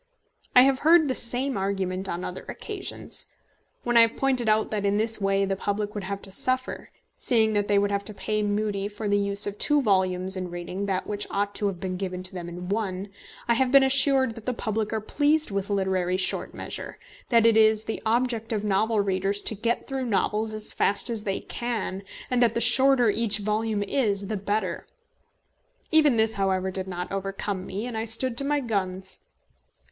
[0.55, 3.27] I have heard the same argument on other occasions.
[3.83, 6.89] When I have pointed out that in this way the public would have to suffer,
[7.19, 10.49] seeing that they would have to pay Mudie for the use of two volumes in
[10.49, 13.09] reading that which ought to have been given to them in one,
[13.47, 16.97] I have been assured that the public are pleased with literary short measure,
[17.29, 21.25] that it is the object of novel readers to get through novels as fast as
[21.25, 24.87] they can, and that the shorter each volume is the better!
[25.91, 29.19] Even this, however, did not overcome me, and I stood to my guns.